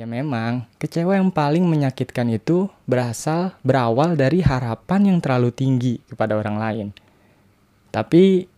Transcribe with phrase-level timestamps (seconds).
[0.00, 6.40] Ya memang, kecewa yang paling menyakitkan itu berasal berawal dari harapan yang terlalu tinggi kepada
[6.40, 6.86] orang lain.
[7.92, 8.48] Tapi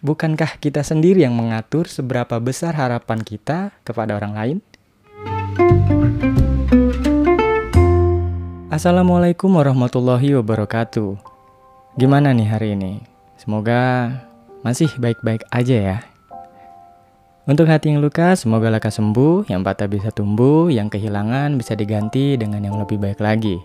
[0.00, 4.58] bukankah kita sendiri yang mengatur seberapa besar harapan kita kepada orang lain?
[8.72, 11.12] Assalamualaikum warahmatullahi wabarakatuh.
[12.00, 13.04] Gimana nih hari ini?
[13.36, 14.16] Semoga
[14.64, 16.15] masih baik-baik aja ya.
[17.46, 22.34] Untuk hati yang luka, semoga lekas sembuh, yang patah bisa tumbuh, yang kehilangan bisa diganti
[22.34, 23.62] dengan yang lebih baik lagi.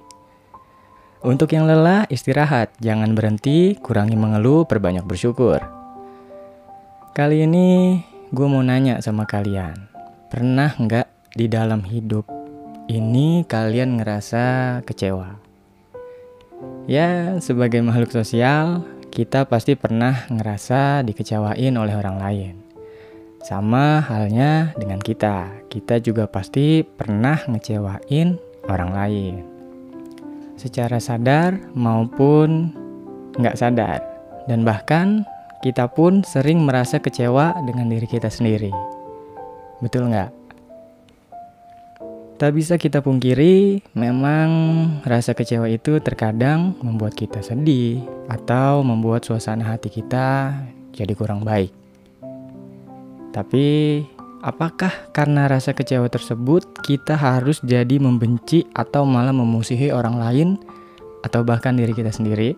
[1.25, 5.65] Untuk yang lelah, istirahat, jangan berhenti, kurangi mengeluh, perbanyak bersyukur.
[7.17, 7.97] Kali ini
[8.29, 9.89] gue mau nanya sama kalian,
[10.29, 12.29] pernah nggak di dalam hidup
[12.85, 15.41] ini kalian ngerasa kecewa?
[16.85, 22.70] Ya, sebagai makhluk sosial, kita pasti pernah ngerasa dikecewain oleh orang lain.
[23.41, 28.37] Sama halnya dengan kita, kita juga pasti pernah ngecewain
[28.69, 29.35] orang lain.
[30.61, 32.69] Secara sadar maupun
[33.41, 34.05] nggak sadar.
[34.45, 35.25] Dan bahkan
[35.65, 38.69] kita pun sering merasa kecewa dengan diri kita sendiri.
[39.81, 40.29] Betul nggak?
[42.37, 44.49] Tak bisa kita pungkiri, memang
[45.05, 50.57] rasa kecewa itu terkadang membuat kita sedih atau membuat suasana hati kita
[50.93, 51.80] jadi kurang baik.
[53.31, 53.99] Tapi
[54.43, 60.49] apakah karena rasa kecewa tersebut kita harus jadi membenci atau malah memusuhi orang lain
[61.23, 62.53] atau bahkan diri kita sendiri?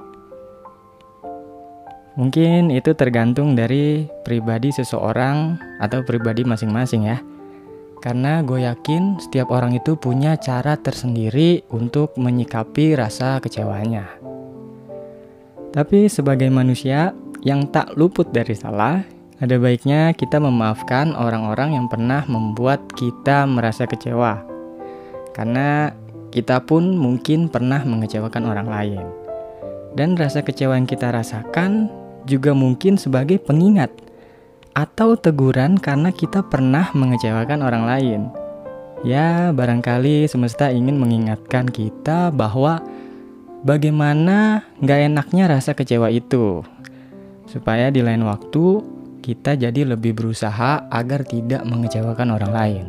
[2.14, 7.18] Mungkin itu tergantung dari pribadi seseorang atau pribadi masing-masing ya.
[8.02, 14.06] Karena gue yakin setiap orang itu punya cara tersendiri untuk menyikapi rasa kecewanya.
[15.74, 19.02] Tapi sebagai manusia yang tak luput dari salah,
[19.44, 24.40] ada baiknya kita memaafkan orang-orang yang pernah membuat kita merasa kecewa.
[25.36, 25.92] Karena
[26.32, 29.04] kita pun mungkin pernah mengecewakan orang lain.
[30.00, 31.92] Dan rasa kecewa yang kita rasakan
[32.24, 33.92] juga mungkin sebagai pengingat
[34.80, 38.22] atau teguran karena kita pernah mengecewakan orang lain.
[39.04, 42.80] Ya, barangkali semesta ingin mengingatkan kita bahwa
[43.68, 46.64] bagaimana gak enaknya rasa kecewa itu.
[47.44, 48.93] Supaya di lain waktu
[49.24, 52.86] kita jadi lebih berusaha agar tidak mengecewakan orang lain.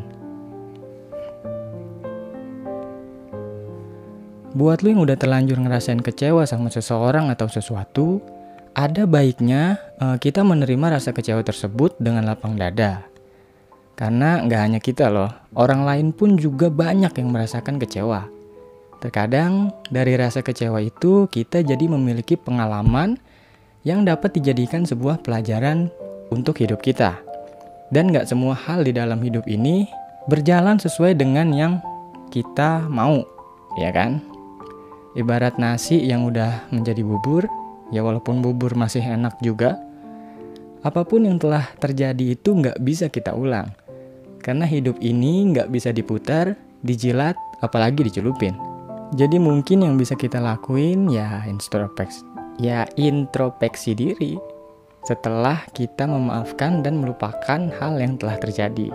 [4.54, 8.22] Buat lu yang udah terlanjur ngerasain kecewa sama seseorang atau sesuatu,
[8.74, 13.06] ada baiknya uh, kita menerima rasa kecewa tersebut dengan lapang dada.
[13.94, 18.26] Karena nggak hanya kita loh, orang lain pun juga banyak yang merasakan kecewa.
[18.98, 23.18] Terkadang dari rasa kecewa itu kita jadi memiliki pengalaman
[23.82, 25.90] yang dapat dijadikan sebuah pelajaran
[26.34, 27.22] untuk hidup kita.
[27.94, 29.86] Dan gak semua hal di dalam hidup ini
[30.26, 31.78] berjalan sesuai dengan yang
[32.34, 33.22] kita mau,
[33.78, 34.18] ya kan?
[35.14, 37.46] Ibarat nasi yang udah menjadi bubur,
[37.94, 39.78] ya walaupun bubur masih enak juga,
[40.82, 43.70] apa pun yang telah terjadi itu nggak bisa kita ulang.
[44.42, 48.52] Karena hidup ini nggak bisa diputar, dijilat, apalagi dicelupin.
[49.14, 52.26] Jadi mungkin yang bisa kita lakuin ya introspeksi,
[52.58, 54.53] ya introspeksi diri
[55.04, 58.88] setelah kita memaafkan dan melupakan hal yang telah terjadi.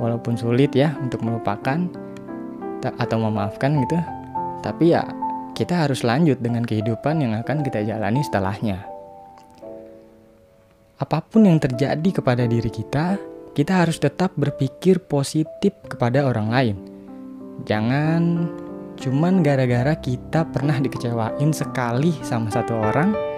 [0.00, 1.76] Walaupun sulit ya untuk melupakan
[2.80, 4.00] atau memaafkan gitu,
[4.64, 5.04] tapi ya
[5.52, 8.80] kita harus lanjut dengan kehidupan yang akan kita jalani setelahnya.
[10.96, 13.20] Apa pun yang terjadi kepada diri kita,
[13.52, 16.76] kita harus tetap berpikir positif kepada orang lain.
[17.68, 18.48] Jangan
[18.96, 23.29] cuman gara-gara kita pernah dikecewain sekali sama satu orang,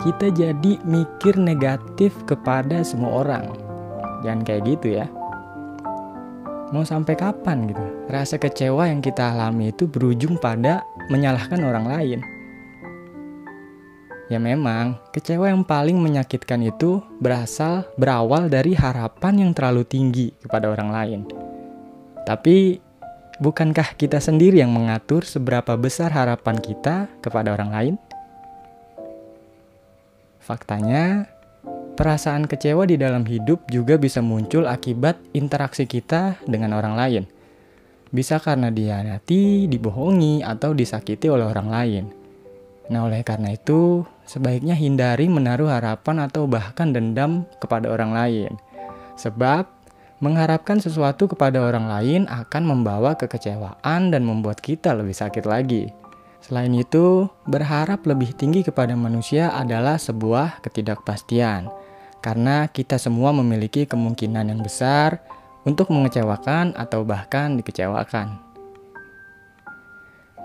[0.00, 3.52] kita jadi mikir negatif kepada semua orang.
[4.24, 5.06] Jangan kayak gitu ya.
[6.72, 7.84] Mau sampai kapan gitu?
[8.08, 12.20] Rasa kecewa yang kita alami itu berujung pada menyalahkan orang lain.
[14.30, 20.70] Ya memang, kecewa yang paling menyakitkan itu berasal berawal dari harapan yang terlalu tinggi kepada
[20.70, 21.20] orang lain.
[22.22, 22.78] Tapi
[23.42, 27.94] bukankah kita sendiri yang mengatur seberapa besar harapan kita kepada orang lain?
[30.40, 31.28] Faktanya,
[32.00, 37.24] perasaan kecewa di dalam hidup juga bisa muncul akibat interaksi kita dengan orang lain.
[38.10, 42.04] Bisa karena dihianati, dibohongi, atau disakiti oleh orang lain.
[42.90, 48.52] Nah, oleh karena itu, sebaiknya hindari menaruh harapan atau bahkan dendam kepada orang lain.
[49.14, 49.68] Sebab,
[50.18, 55.94] mengharapkan sesuatu kepada orang lain akan membawa kekecewaan dan membuat kita lebih sakit lagi.
[56.40, 61.68] Selain itu, berharap lebih tinggi kepada manusia adalah sebuah ketidakpastian,
[62.24, 65.20] karena kita semua memiliki kemungkinan yang besar
[65.68, 68.40] untuk mengecewakan atau bahkan dikecewakan.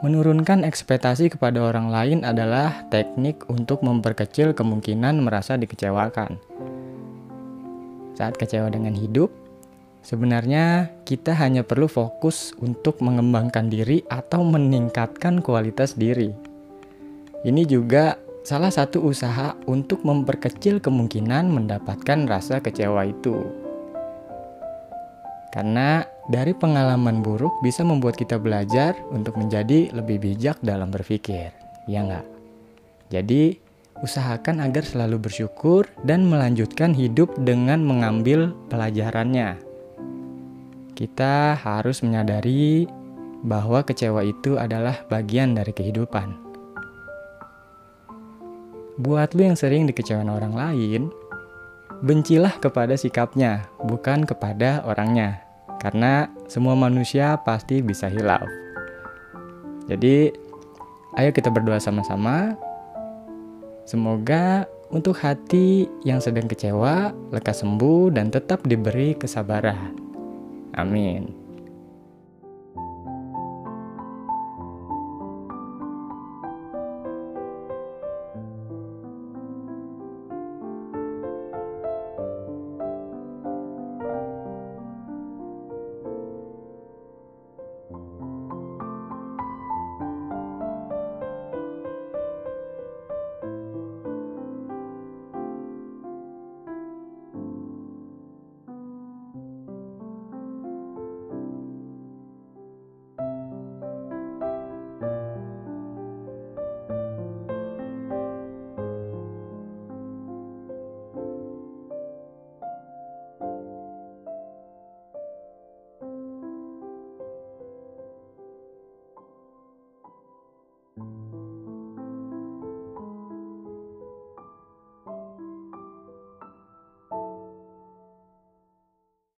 [0.04, 6.36] Menurunkan ekspektasi kepada orang lain adalah teknik untuk memperkecil kemungkinan merasa dikecewakan.
[8.20, 9.32] Saat kecewa dengan hidup,
[10.06, 16.30] sebenarnya kita hanya perlu fokus untuk mengembangkan diri atau meningkatkan kualitas diri.
[17.42, 23.42] Ini juga salah satu usaha untuk memperkecil kemungkinan mendapatkan rasa kecewa itu.
[25.50, 31.50] Karena dari pengalaman buruk bisa membuat kita belajar untuk menjadi lebih bijak dalam berpikir,
[31.90, 32.28] ya enggak?
[33.08, 33.56] Jadi,
[34.04, 39.65] usahakan agar selalu bersyukur dan melanjutkan hidup dengan mengambil pelajarannya.
[40.96, 42.88] Kita harus menyadari
[43.44, 46.32] bahwa kecewa itu adalah bagian dari kehidupan.
[48.96, 51.12] Buat lu yang sering dikecewain orang lain,
[52.00, 55.44] bencilah kepada sikapnya, bukan kepada orangnya
[55.84, 58.48] karena semua manusia pasti bisa hilaf.
[59.92, 60.32] Jadi,
[61.20, 62.56] ayo kita berdoa sama-sama.
[63.84, 70.05] Semoga untuk hati yang sedang kecewa lekas sembuh dan tetap diberi kesabaran.
[70.76, 71.45] Amin.